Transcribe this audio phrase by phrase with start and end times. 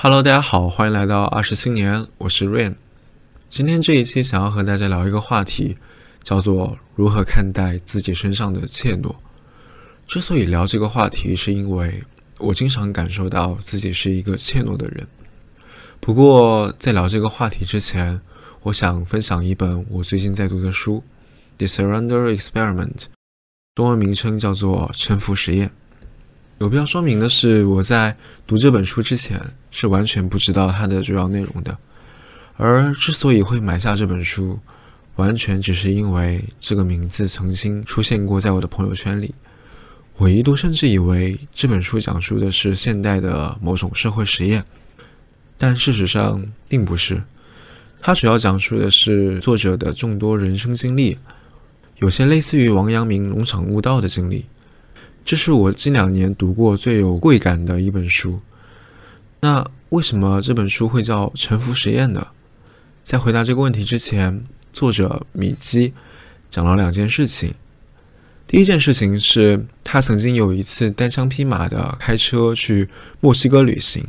[0.00, 2.76] Hello，大家好，欢迎来到二十青年，我是 Rain。
[3.50, 5.76] 今天这一期想要和大家聊一个话题，
[6.22, 9.16] 叫做如何看待自己身上的怯懦。
[10.06, 12.04] 之所以聊这个话题，是因为
[12.38, 15.08] 我经常感受到自己是一个怯懦的人。
[15.98, 18.20] 不过在聊这个话题之前，
[18.62, 21.02] 我想分享一本我最近在读的书，
[21.58, 22.94] 《The Surrender Experiment》，
[23.74, 25.68] 中文名称叫做《沉浮实验》。
[26.58, 29.40] 有必要说明的是，我在读这本书之前
[29.70, 31.78] 是完全不知道它的主要内容的。
[32.56, 34.58] 而之所以会买下这本书，
[35.14, 39.36] 完全只是因为这个名字曾经出现过在我的朋友圈里。
[40.16, 44.64] 我一度甚至以为这本书讲述的是现代的某种社会实验，
[45.56, 47.22] 但事实上并不是。
[48.00, 51.18] 它主要讲述的是作者的众多人生经历，
[51.98, 54.46] 有些类似于王阳明农场悟道的经历。
[55.28, 58.40] 这是我近两年读过最有贵感的一本书。
[59.40, 62.28] 那为什么这本书会叫《沉浮实验》呢？
[63.02, 65.92] 在回答这个问题之前，作者米基
[66.48, 67.52] 讲了两件事情。
[68.46, 72.88] 第一件事情是他曾经有一次单枪匹马的开车去
[73.20, 74.06] 墨西哥旅行，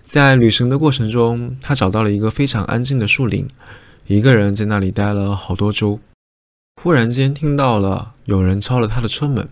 [0.00, 3.46] 在旅行的过程中，他找到了一个非常安静的树林，
[4.06, 6.00] 一个人在那里待了好多周。
[6.80, 9.46] 忽然间听到了有人敲了他的车门。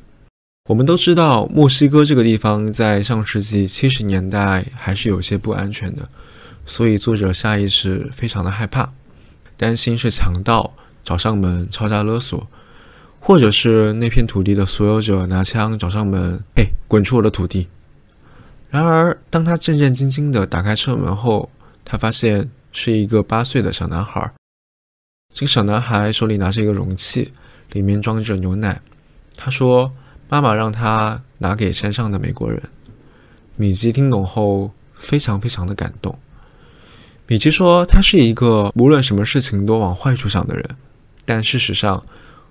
[0.67, 6.09] 我们都知道，墨西哥这个地方在上世纪七十年代还是有些不安全的，
[6.67, 8.93] 所以作者下意识非常的害怕，
[9.57, 12.49] 担心是强盗找上门敲诈勒索，
[13.21, 17.69] 或者是那片土地的所有者拿枪找上门，哎，滚出我的土地！
[18.69, 21.49] 然而，当他战战兢兢地打开车门后，
[21.85, 24.33] 他发现是一个八岁的小男孩。
[25.33, 27.31] 这个小男孩手里拿着一个容器，
[27.71, 28.81] 里面装着牛奶。
[29.37, 29.93] 他说。
[30.29, 32.63] 妈妈让他拿给山上的美国人。
[33.57, 36.19] 米基听懂后非常非常的感动。
[37.27, 40.77] 米基说，他是一个无论什么事情都往坏处想的人，
[41.25, 42.05] 但事实上，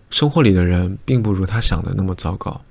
[0.09, 2.61] 生活里的人并不如他想的那么糟糕。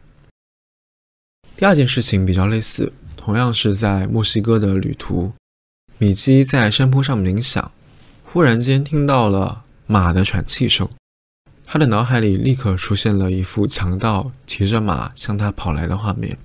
[1.56, 5.32] 第二件事情比较类似，同样是在墨西哥的旅途。
[5.98, 7.70] 米基在山坡上冥想，
[8.25, 10.88] 忽然间听到了马的喘气声。
[11.75, 16.39] 他的脑海里立刻出现了一幅强盗骑着马向他跑来的画面，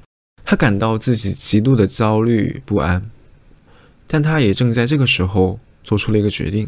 [0.44, 3.04] 他感到自己极度的焦虑不安，
[4.08, 6.68] 但他也正在这个时候做出了一个决定，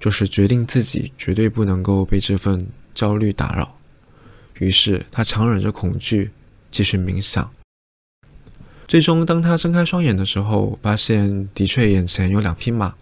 [0.00, 3.78] 就是决定自己绝对不能够被这份焦虑打扰。
[4.58, 6.32] 于是他强忍着恐惧
[6.72, 7.48] 继续冥想。
[8.88, 12.96] 最终，当他睁开双眼的时候，发现的确眼前有两匹马，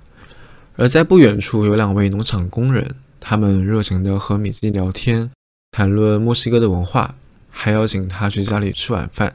[0.77, 2.97] 而在不远处有两位农场工人。
[3.26, 5.30] 他们热情地和米基聊天，
[5.70, 7.14] 谈论墨西哥的文化，
[7.48, 9.32] 还邀请他去家里吃晚饭，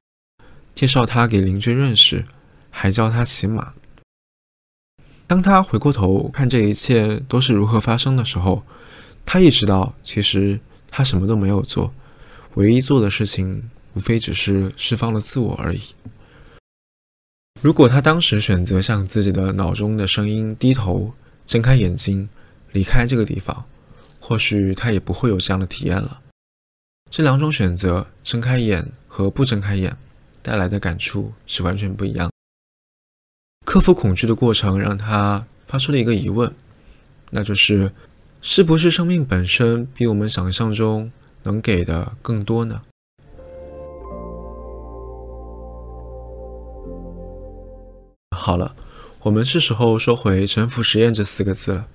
[0.76, 2.24] 介绍他给邻居认识，
[2.70, 3.74] 还教他骑马。
[5.26, 8.64] 当他回过头看这一切都是如何发生的时候，
[9.26, 11.92] 他意识到，其实他什么都没有做，
[12.54, 15.82] 唯一做的事情无非只是释放了自我而已。
[17.60, 21.16] 如果他当时选择向自己的脑中的声音低头，
[21.48, 22.30] 睁开眼睛，
[22.72, 23.66] 离开这个地方。
[24.30, 26.22] 或许他也不会有这样的体验了。
[27.10, 29.98] 这两种选择，睁开眼和不睁开眼，
[30.44, 32.30] 带来的感触是完全不一样。
[33.66, 36.54] 克服恐惧的过程让他发出了一个疑问，
[37.32, 37.92] 那就是：
[38.40, 42.84] 是不是生命本身比我们想象中能给的更多呢？
[48.38, 48.76] 好了，
[49.22, 51.88] 我们是时候说回“沉浮实验”这四个字了。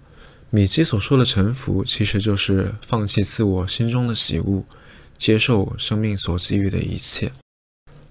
[0.55, 4.63] 米基所说的臣服，其实就是放弃自我心中的喜恶，
[5.19, 7.33] 接受生命所给予的一切。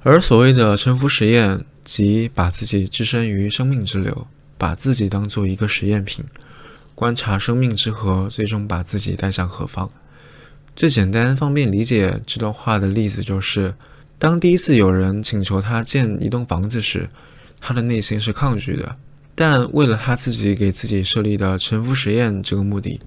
[0.02, 6.26] 而所谓的臣服实验，即把自己置身于生命之流，把自己当做一个实验品，
[6.94, 9.90] 观察生命之河最终把自己带向何方。
[10.76, 13.74] 最简单方便理解这段话的例子就是：
[14.20, 17.10] 当第一次有人请求他建一栋房子时，
[17.62, 18.98] 他的内心是抗拒的。
[19.36, 23.02] 但为了他自己给自己设立的沉浮实验这个目的，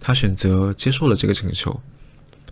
[0.00, 1.80] 他选择接受了这个请求。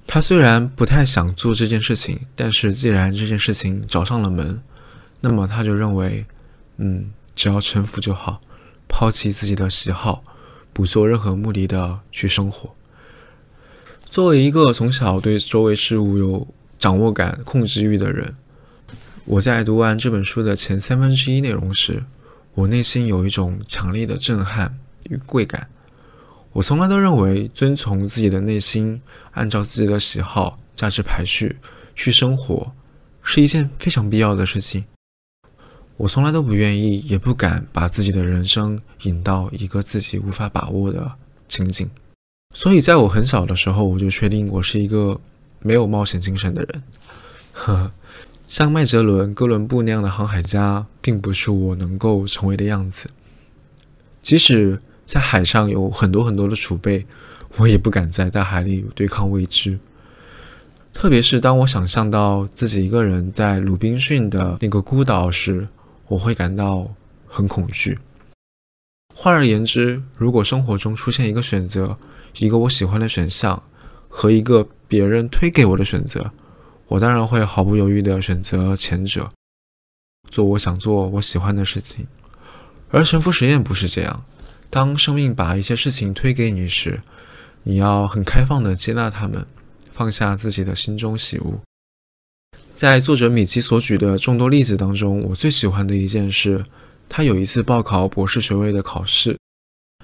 [0.07, 4.63] 他虽然不太想做这件事情，但是既然这件事情找上了门，
[5.21, 6.25] 那么他就认为，
[6.77, 8.41] 嗯，只要臣服就好，
[8.87, 10.23] 抛弃自己的喜好，
[10.73, 12.75] 不做任何目的的去生活。
[14.09, 16.47] 作为一个从小对周围事物有
[16.79, 18.35] 掌握感、控制欲的人，
[19.25, 22.05] 我在读完这本书的前三分之一内容时。
[22.57, 24.79] 我内心有一种强烈的震撼
[25.11, 25.69] 与贵感。
[26.53, 31.59] 我从来都认为，遵从自己的内心，按照自己的喜好、价值排序
[31.95, 32.73] 去生活，
[33.23, 34.87] 是一件非常必要的事情。
[35.99, 41.13] 我从来都不愿意，也不敢把自己的人生引到一个自己无法把握的
[41.47, 41.91] 情景。
[42.55, 45.21] 所以，在我很小的时候，我就确定我是一个
[45.61, 46.83] 没有冒险精神的人。
[47.53, 47.91] 呵，
[48.49, 53.11] 像麦哲伦、哥伦布那样的航海家，并不是我能够成为的样子。
[54.23, 57.07] 即使在海上有很多很多的储备，
[57.57, 59.81] 我也不敢在大海里对抗未知。
[60.93, 65.67] 特别是当我想象到自己一个人在鲁滨逊的那个孤岛时，
[66.07, 66.95] 我会感到
[67.27, 67.99] 很恐惧。
[69.13, 71.99] 换而言之，如果生活中出现一个选择，
[72.39, 73.65] 一个我喜欢的选项
[74.09, 76.31] 和一个别人推给我的选择，
[76.89, 79.31] 我当然会毫不犹豫地选择前者，
[80.31, 82.07] 做我想做、我喜欢的事情。
[82.91, 84.25] 而沉浮实验不是这样，
[84.71, 87.03] 当生命把一些事情推给你时，
[87.65, 89.47] 你要很开放地接纳他们，
[89.91, 91.61] 放下自己的心中喜恶。
[92.71, 96.65] 在作者米基所举的众多例子当中，我最喜欢的一件事。
[97.09, 99.39] 他有一次报考博士学位的考试，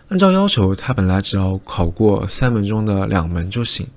[0.09, 3.89] 按照要求，他本来只要考过三门中的两门就行。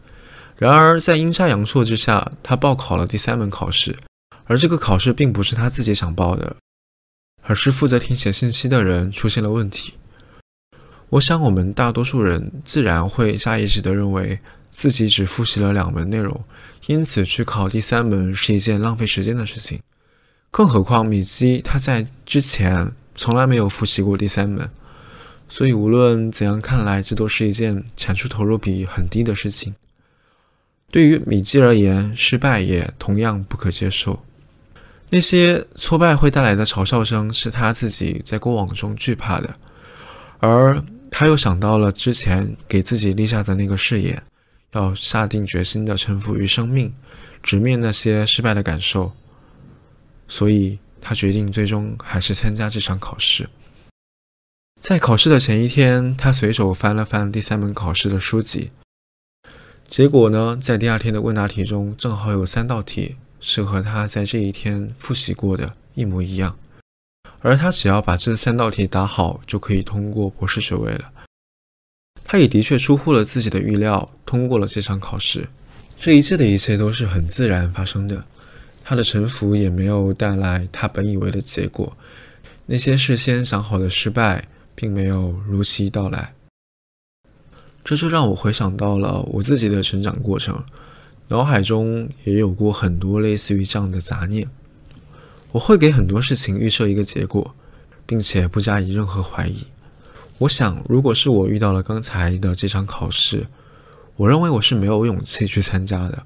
[0.57, 3.98] 然而，在阴差阳错之下，他报考了第三门考试，
[4.46, 6.56] 而这个考试并不是他自己想报的，
[7.44, 9.96] 而是负责填写信息的人出现了问题。
[11.10, 16.46] 我想，我们大多数人自然会下意识地认为自己只复习了两门内容，
[16.88, 19.81] 因此去考第三门是一件浪费时间的事情。
[20.52, 24.72] 更何况，米基他在之前从来没有复习过第三门，
[25.50, 29.75] 所以无论怎样看来，这都是一件产出投入比很低的事情。
[30.92, 34.24] 对于米基而言，失败也同样不可接受。
[35.10, 39.56] 那些挫败会带来的嘲笑声，是他自己在过往中惧怕的，
[40.40, 44.24] 而他又想到了之前给自己立下的那个誓言，
[44.72, 46.94] 要下定决心的臣服于生命，
[47.44, 49.12] 直面那些失败的感受。
[50.28, 53.48] 所以他决定最终还是参加这场考试。
[54.81, 58.72] 在考试的前一天，他随手翻了翻第三门考试的书籍，
[59.88, 66.58] 结果呢，在第二天的问答题中，正好有三道题是和他在这一天复习过的一模一样，
[67.40, 71.12] 而他只要把这三道题答好，就可以通过博士学位了。
[72.24, 75.48] 他也的确出乎了自己的预料，通过了这场考试。
[75.96, 78.26] 这一切的一切都是很自然发生的。
[78.84, 81.96] 他的沉浮也没有带来他本以为的结果，
[82.66, 86.34] 那些事先想好的失败并没有如期到来。
[87.86, 90.64] 这就让我回想到了我自己的成长过程，
[91.28, 94.50] 脑海中也有过很多类似于这样的杂念。
[95.52, 97.56] 我会给很多事情预设一个结果，
[98.08, 99.68] 并且不加以任何怀疑。
[100.40, 103.46] 我想，如果是我遇到了刚才的这场考试，
[104.16, 106.26] 我认为我是没有勇气去参加的，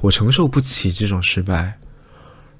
[0.00, 1.78] 我承受不起这种失败。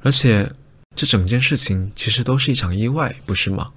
[0.03, 0.53] 而且，
[0.95, 3.73] 这整件事情其实都是一场意外，不是吗？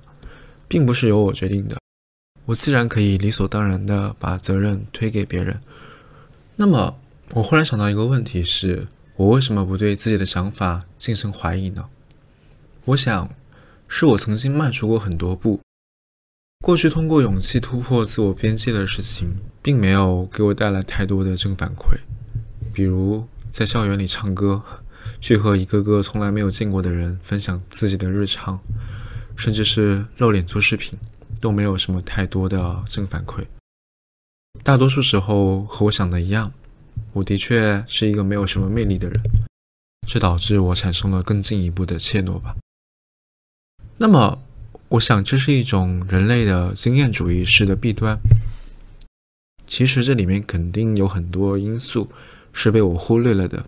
[0.67, 1.79] 并不是由我决定的，
[2.47, 5.61] 我自然可以理所当然的把责任推给别人。
[6.55, 6.97] 那么，
[7.33, 11.89] 我忽然想到一个问题：是我为什么不对自己的想法进行怀疑呢？
[12.85, 13.29] 我想，
[13.89, 15.59] 是我曾经迈出过很多步，
[16.63, 21.97] 过去通过勇气突破自我边界的事情，并没有给我带来太多的正反馈，
[22.73, 24.63] 比如在校园里唱歌。
[25.21, 28.59] 去和一个个从来没有见过的人分享自己的日常，
[29.37, 30.99] 甚至是露脸做视频，
[31.41, 33.45] 都没有什么太多的正反馈。
[34.63, 36.51] 大多数时候和我想的一样，
[37.13, 39.21] 我的确是一个没有什么魅力的人，
[40.07, 42.55] 这导致我产生了更进一步的怯懦吧。
[43.97, 44.41] 那么，
[44.89, 48.19] 我想这是一种人类的经验主义式的弊端。
[49.65, 52.09] 其实这里面肯定有很多因素
[52.53, 53.65] 是被我忽略了的。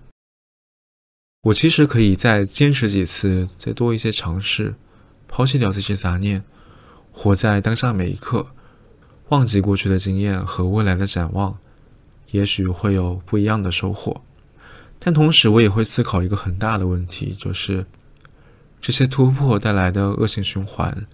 [1.41, 4.75] 我其实可以再坚持几次，再多一些尝试，
[5.27, 6.43] 抛弃掉这些杂念，
[7.11, 8.47] 活在当下每一刻，
[9.29, 11.57] 忘记过去的经验和未来的展望，
[12.31, 14.21] 也许会有不一样的收获。
[14.99, 17.85] 但同时，我也会思考一个很大的问题，就是
[18.81, 21.07] 这些突破带来的恶性循环，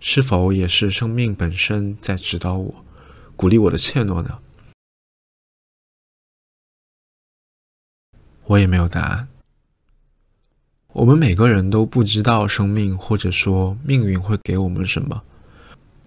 [0.00, 2.84] 是否也是生命本身在指导我、
[3.36, 4.38] 鼓励我的怯懦呢？
[8.44, 9.28] 我也没有答案。
[10.94, 15.22] 我们每个人都不知道生命或者说命运会给我们什么，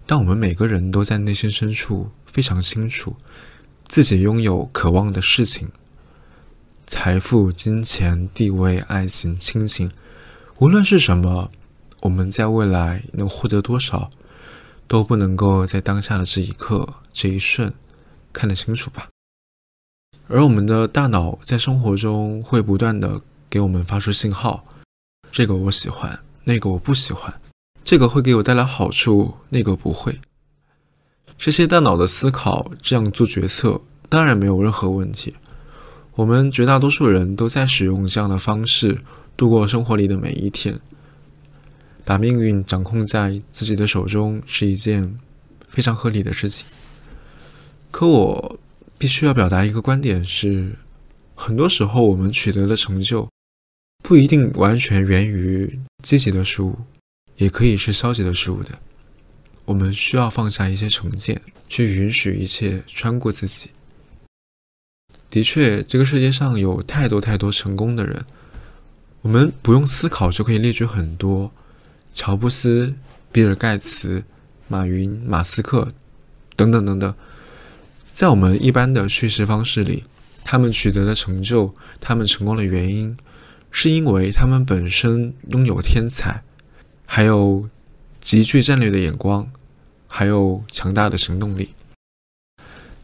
[0.06, 3.16] 但我们每个人都在内心深处非常清楚，
[3.86, 5.68] 自己拥有渴望的事情，
[6.86, 9.90] 财富、金钱、地位、爱情、亲情，
[10.58, 11.50] 无论是什么，
[12.00, 14.10] 我们在未来能获得多少，
[14.88, 17.72] 都不能够在当下的这一刻、这一瞬
[18.32, 19.08] 看得清楚吧。
[20.28, 24.64] 而我们的大脑在生活中会不断的给我们发出信号。
[25.30, 27.32] 这个我喜欢，那个我不喜欢；
[27.84, 30.20] 这个会给我带来好处，那个不会。
[31.36, 35.34] 这些大脑的思考，这样做决策，当然没有任何问题。
[36.14, 38.98] 我们绝大多数人都在使用这样的方式
[39.36, 40.78] 度过生活里的每一天。
[42.04, 45.16] 把命运掌控在自己的手中是一件
[45.68, 46.66] 非常合理的事情。
[47.90, 48.58] 可我
[48.98, 50.76] 必须要表达一个观点是：
[51.34, 53.28] 很多时候我们取得的成就
[54.02, 56.76] 不一定完全源于积极的事物，
[57.36, 58.78] 也可以是消极的事物的。
[59.64, 63.70] 我们需要放下一些成见，去允许一切穿过自己。
[65.30, 68.26] 的确，这个世界上有太多太多成功的人，
[69.22, 71.52] 我们不用思考就可以列举很多：
[72.12, 72.94] 乔布斯、
[73.30, 74.24] 比尔·盖茨、
[74.68, 75.92] 马云、马斯克
[76.54, 77.14] 等等等等。
[78.12, 80.04] 在我们一般的叙事方式里，
[80.44, 83.16] 他们取得的成就，他们成功的原因，
[83.70, 86.42] 是因为他们本身拥有天才，
[87.14, 87.68] 还有
[88.22, 89.52] 极具战略的眼光，
[90.08, 91.74] 还有强大的行动力。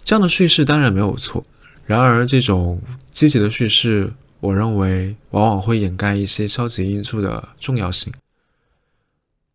[0.02, 1.44] 这样的叙事当然没有错。
[1.84, 8.10] 然而，这种积极的叙事，我认为往往会掩盖一些消极因素的重要性。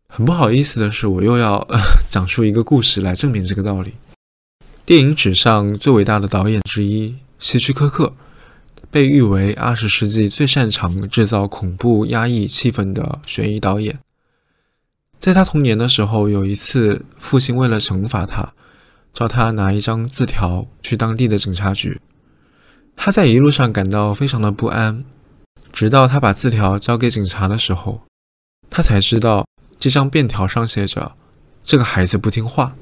[0.06, 1.66] 很不好意思的是，我又要
[2.08, 3.94] 讲述一个故事来证明这个道理。
[4.86, 8.14] 电影史上最伟大的导演之一希区柯克，
[8.92, 13.98] 被誉为二十世纪最擅长制造恐怖压抑气氛的悬疑导演。
[15.24, 18.52] 在他童年的时候，有一次，父亲为了惩罚他，
[19.14, 21.98] 叫他拿一张字条去当地的警察局。
[22.94, 25.02] 他在一路上感到非常的不安，
[25.72, 28.02] 直到他把字条交给警察的时候，
[28.68, 29.46] 他才知道
[29.78, 31.12] 这张便条上写着
[31.64, 32.76] “这个孩子不听话”。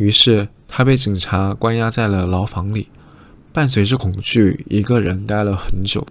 [0.00, 2.88] 于是他被警察关押在了牢房里，
[3.52, 6.06] 伴随着恐惧，一个人待了很久。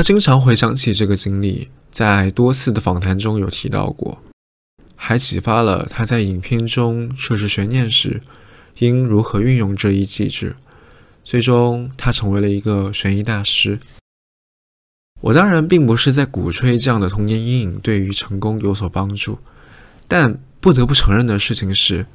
[0.00, 4.22] 他经常回想起这个经历，在多次的访谈中有提到过，
[4.96, 8.22] 还启发了他在影片中设置悬念时
[8.78, 10.56] 应如何运用这一机制。
[11.22, 13.78] 最终，他成为了一个悬疑大师。
[15.20, 19.38] 我当然并不是在鼓吹这样的童年阴影对于成功有所帮助，
[20.08, 22.06] 但不得不承认的事情是，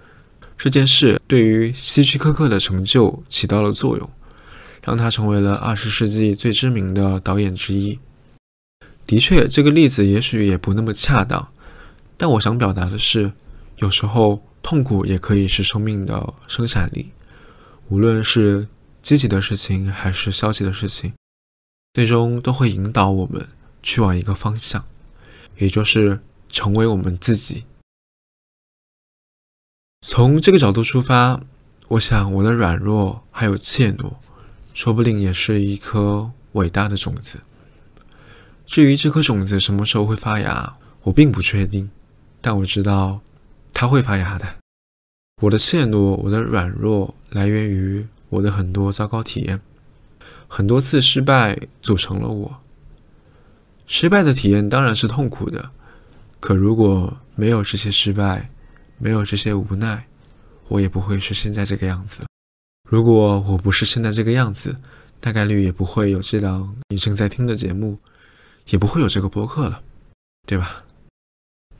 [0.57, 4.09] 这件事对于希区柯克的成就起到了作用，
[4.85, 7.99] 让他成为了二十世纪最知名的导演之一。
[9.05, 11.51] 的确，这个例子也许也不那么恰当，
[12.15, 13.33] 但我想表达的是，
[13.79, 17.11] 有时候痛苦也可以是生命的生产力，
[17.89, 18.69] 无论是。
[19.05, 21.13] 积极的事情还是消极的事情，
[21.93, 23.47] 最终都会引导我们
[23.83, 24.83] 去往一个方向，
[25.57, 27.65] 也就是成为我们自己。
[30.01, 31.39] 从这个角度出发，
[31.89, 34.15] 我想我的软弱还有怯懦，
[34.75, 37.39] 说不定也是一颗伟大的种子。
[38.67, 41.89] 至于这颗种子什么时候会发芽，我并不确定，
[42.41, 43.21] 但我知道
[43.73, 44.45] 它会发芽的。
[45.41, 48.05] 我的怯懦，我的软弱，来源于。
[48.29, 49.61] 我的很多糟糕体验，
[50.47, 52.59] 很多次失败组成了我。
[53.87, 55.69] 失败的体验当然是痛苦的，
[56.41, 58.49] 可如果没有这些失败，
[58.97, 60.07] 没有这些无奈，
[60.67, 62.25] 我也不会是现在这个样子。
[62.85, 64.77] 如果我不是现在这个样子，
[65.19, 67.99] 大概率也不会有这档你正在听的节目，
[68.69, 69.81] 也不会有这个播客了，
[70.47, 70.77] 对吧？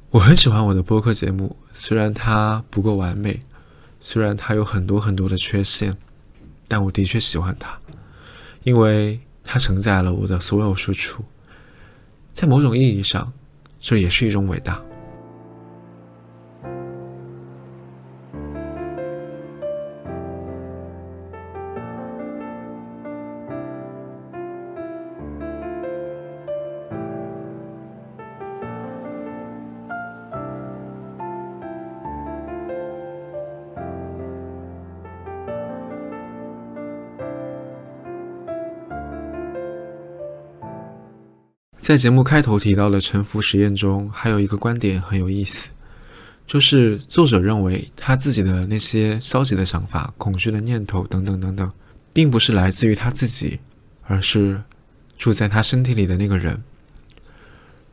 [0.10, 3.42] 我很喜欢我的播客节目，虽然它不够完美，
[4.00, 5.96] 虽然它有很多很多的缺陷。
[6.68, 7.80] 但我的确喜欢它，
[8.64, 11.24] 因为它承载了我的所有输出，
[12.34, 13.32] 在某种意义上，
[13.80, 14.84] 这也是一种伟大。
[41.86, 45.70] 在节目开头提到的沉浮实验中，还有一个观点很有意思，
[46.48, 51.72] 就是作者认为他自己的那些消极的想法、恐惧的念头等等等等，
[52.12, 53.60] 并不是来自于他自己，
[54.06, 54.64] 而是
[55.16, 56.64] 住在他身体里的那个人。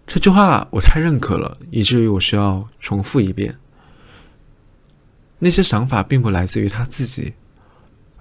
[0.07, 3.59] 这句话我太认可了，以至于我需要重复一遍。
[5.41, 7.35] 那些想法并不来自于他自己，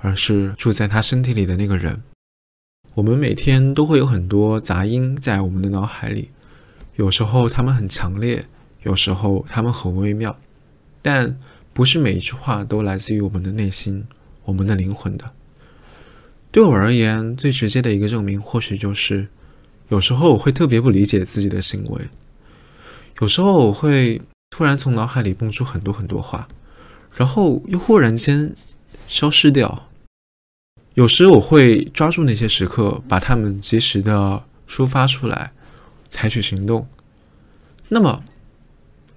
[0.01, 2.03] 而是住在他身体里的那个人。
[2.93, 6.29] 我们每天都会有很多杂音在我们的脑海里，
[6.95, 8.45] 有时候他们很强烈，
[8.83, 10.37] 有时候他们很微妙，
[11.01, 11.37] 但
[11.71, 14.03] 不是每一句话都来自于我们的内心、
[14.43, 15.31] 我们的灵魂的。
[16.51, 19.29] 对我而言，最直接的一个证明，或许就是
[19.87, 22.09] 有时候我会特别不理解自己的行为，
[23.21, 26.49] 有时候我会突然从脑海里蹦出很多很多话，
[27.15, 28.53] 然后又忽然间
[29.07, 29.87] 消失掉。
[30.95, 35.53] 有时我会抓住那些时刻，把它们及时的抒发出来，
[36.09, 36.85] 采取行动。
[37.87, 38.23] 那么，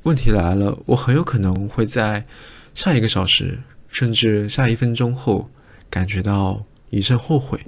[0.05, 2.27] 问题来了，我很有可能会在
[2.75, 5.51] 下一个小时，甚至下一分钟后，
[5.91, 7.61] 感觉到一阵后悔。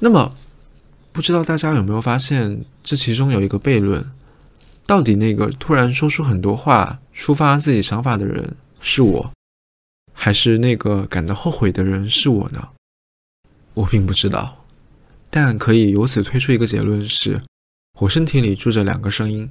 [0.00, 0.34] 那么，
[1.12, 4.10] 不知道大家有没有发现，这其中有一个悖论：
[4.84, 9.32] 到底那个突然说出很多话、抒发自己想法的人是我，
[10.12, 12.70] 还是那个感到后悔的人是我呢？
[13.74, 14.64] 我并不知道，
[15.30, 17.40] 但可以由此推出一个结论：是
[18.00, 19.50] 我身体里住着两个声音，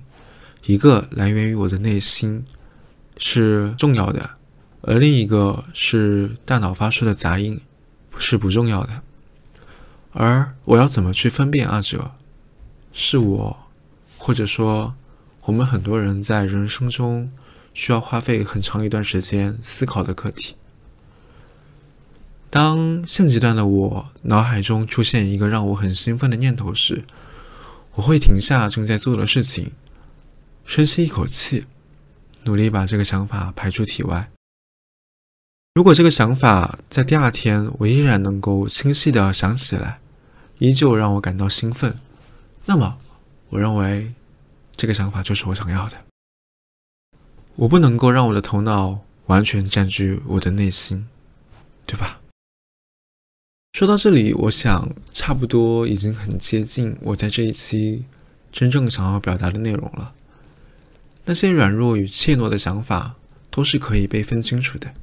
[0.65, 2.45] 一个来源于我的内心，
[3.17, 4.31] 是重要的；
[4.81, 7.59] 而另一个是大脑发出的杂音，
[8.17, 9.01] 是不重要的。
[10.11, 12.11] 而我要怎么去分辨二者？
[12.93, 13.57] 是我，
[14.17, 14.93] 或者说
[15.43, 17.31] 我们很多人在人生中
[17.73, 20.55] 需要花费很长一段时间思考的课题。
[22.51, 27.05] 当现阶段的我脑海中出现一个让我很兴奋的念头时，
[27.93, 29.71] 我会停下正在做的事情，
[30.65, 31.65] 深吸一口气，
[32.43, 34.29] 努力把这个想法排出体外。
[35.73, 40.01] 如果这个想法在第二天我依然能够清晰的想起来，
[40.59, 41.97] 依旧让我感到兴奋，
[42.65, 42.97] 那么
[43.47, 44.13] 我认为
[44.75, 45.95] 这个想法就是我想要的。
[47.55, 51.07] 我不能够让我的头脑完全占据我的内心，
[51.85, 52.20] 对吧？
[53.73, 58.05] 说到这里，我想差不多已经很接近我在这一期
[58.51, 60.13] 真正想要表达的内容了。
[61.25, 63.15] 那些软弱与怯懦的想法
[63.49, 64.93] 都是可以被分清楚的。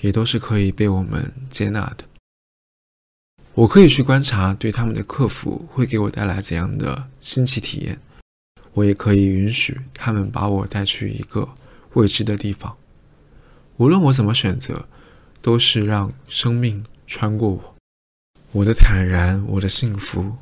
[0.00, 2.04] 也都是可以被我们接纳的。
[3.54, 8.00] 我可以去观察对他们的克服会给我带来怎样的新奇体验，
[8.72, 11.50] 我也可以允许他们把我带去一个
[11.92, 12.76] 未知的地方。
[13.76, 14.88] 无论我怎么选择，
[15.40, 17.71] 都是让生命穿过我。
[18.54, 20.36] 我的坦然，我的幸福，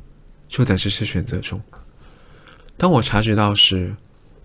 [0.49, 1.63] 就在这些选择中。
[2.77, 3.95] 当我察觉到时，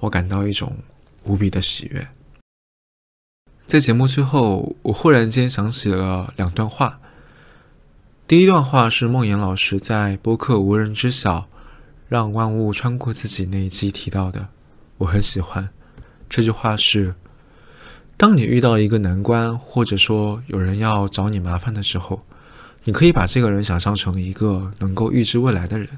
[0.02, 0.78] 我感到一种
[1.24, 2.08] 无比的喜悦。
[3.66, 7.00] 在节目最后，我忽然间想起了两段话。
[8.28, 11.48] 第一段话是梦妍老师在播客《无人知晓，
[12.08, 14.50] 让万物穿过自己》那一期提到的，
[15.00, 15.70] 我很喜欢。
[16.30, 17.16] 这句话是：
[18.16, 22.24] 当你遇到一个难关，或者说有人要找你麻烦的时候，
[22.86, 25.90] 你可以把这个人想象成一个能够预知未来的人。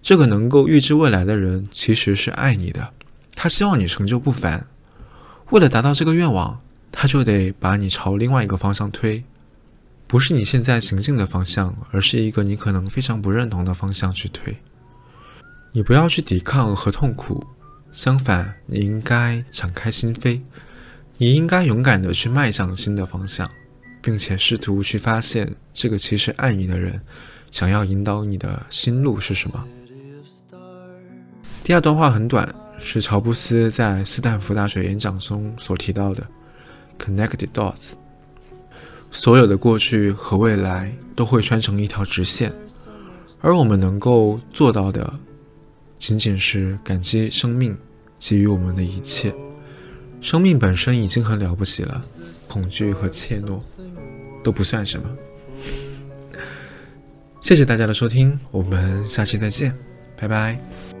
[0.00, 2.92] 这个能够预知未来的人其实是爱你的，
[3.34, 4.66] 他希望你成就不凡。
[5.50, 6.60] 为了达到这个愿望。
[6.94, 9.24] 他就得把你朝另外一个方向推，
[10.06, 14.58] 不是你现在行进的方向，而是一个你可能非常不认同的方向去推。
[15.72, 17.46] 你不要去抵抗和痛苦，
[17.90, 20.42] 相反，你应该敞开心扉，
[21.16, 23.50] 你应该勇敢的去迈向新的方向，
[24.02, 27.00] 并且试图去发现这个其实爱你的人
[27.50, 29.64] 想要引导你的心路是什么。
[31.64, 36.26] 第二段话很短，是乔布斯在斯坦福大学演讲中所提到的。
[36.98, 37.92] Connected dots，
[39.10, 42.52] 所有的过去和未来都会穿成一条直线，
[43.40, 45.12] 而我们能够做到的，
[45.98, 47.76] 仅仅是感激生命
[48.18, 49.34] 给予我们的一切。
[50.22, 52.02] 生命本身已经很了不起了，
[52.48, 53.60] 恐惧和怯懦
[54.42, 55.06] 都不算什么。
[57.40, 59.76] 谢谢大家的收听，我们下期再见，
[60.16, 60.91] 拜拜。